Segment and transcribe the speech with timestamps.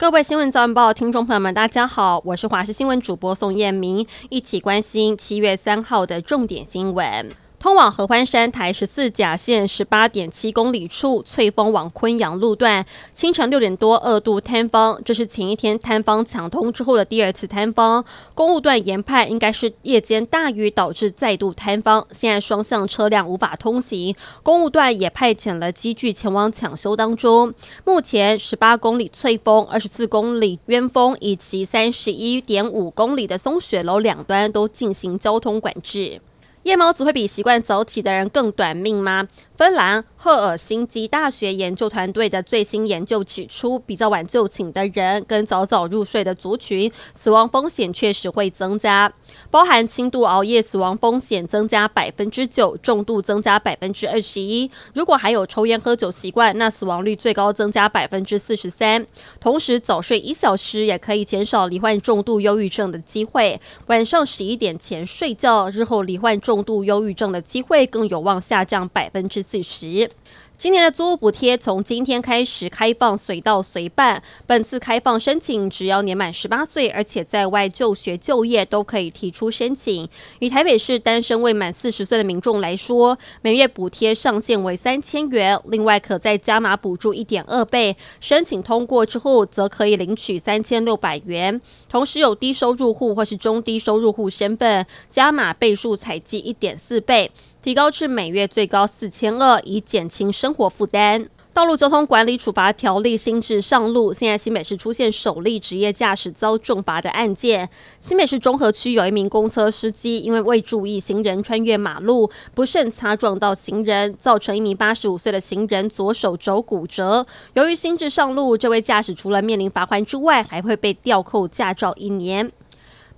[0.00, 7.30] 各位新闻早晚报听众朋友们，大家好，我是华视新闻主播宋燕明，一起关心七月三号的重点新闻。
[7.60, 18.02] 通往合欢山台十四甲线十八点七公里处翠峰往昆阳路段，清晨六点多二度坍方，这是前一天坍方抢通之后的第二次坍方。
[18.34, 27.52] 公务段研判应该是夜间大雨导致再度坍方，现在双向车辆无法通行，公务段也派遣了机具前往抢修当中。
[27.84, 36.22] 目前十八公里翠峰、二十四公里渊峰以及三十一点五公里的松雪楼两端都进行交通管制。
[36.64, 39.26] 夜猫子会比习惯早起的人更短命吗？
[39.60, 49.12] 芬兰赫尔辛基大学研究团队的最新研究指出，比较晚就寝的人跟早早入睡的族群，死亡风险确实会增加，
[49.50, 54.70] 包含轻度熬夜死亡风险增加百分之九，重度增加百分之二十一。
[54.94, 59.06] 如果还有抽烟喝酒习惯，那死亡率最高增加百分之四十三。
[59.40, 63.60] 同时，早睡一小时也可以减少罹患重度忧郁症的机会。
[63.88, 70.08] 晚上十一点前睡觉，日后罹患重度忧郁症的机会更有望下降百分之四十。
[70.56, 74.22] 今年的租屋补贴从今天开始开放，随到随办。
[74.46, 80.06] 本次开放申请，只要年满十八岁，而且在外就学就业都可以提出申请。
[80.38, 87.96] 以台北市单身未满四十岁的民众来说，每月补贴上限为三千元，另外可再加码补助一点二倍。
[88.20, 91.58] 申请通过之后，则可以领取三千六百元。
[91.88, 97.32] 同时有低收入户或是中低收入户身份，加码倍数采计一点四倍。
[97.62, 101.28] 提高至每月最高四千二，以减轻生活负担。
[101.52, 107.68] 道路交通管理处罚条例新制上路，现在新北市出现首例职业驾驶遭重罚的案件。
[108.00, 117.26] 新北市中和区有一名公车司机，因为未注意行人穿越马路，不慎擦撞到行人，造成一名八十五岁的行人左手肘骨折。
[117.52, 122.50] 由于新制上路，这位驾驶除了面临罚锾之外，还会被吊扣驾照一年。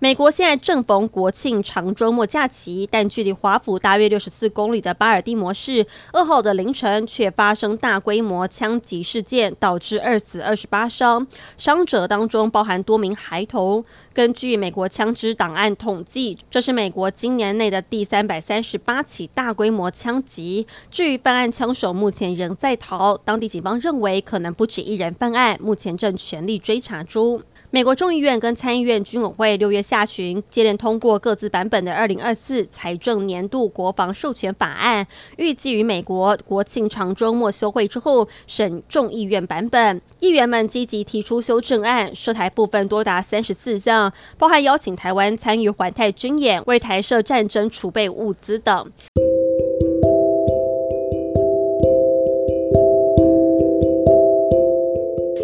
[0.03, 11.25] 美国现在正逢国庆长周末假期，但距离华府大约六十四公里的巴尔的摩市，二号的凌晨却发生大规模枪击事件，导致二死二十八伤，
[11.57, 13.85] 伤者当中包含多名孩童。
[14.13, 20.67] 根据美国枪支档案统计，这是美国今年内的第三百三十八起大规模枪击。
[20.91, 27.41] 至于犯案枪手，目前仍在逃，当地警方认为可能不止一人犯案，目前正全力追查中。
[27.75, 35.06] 美国众议院跟参议院军委会六月下旬接连通过各自版本的二零二四财政年度国防授权法案，
[35.38, 39.99] 预计于美国国庆长周末休会之后审众议院版本。
[40.21, 48.93] 议员们积极提出修正案，涉台部分多达三十四项，包含邀请台湾参与环太军演、为台设战争储备物资等。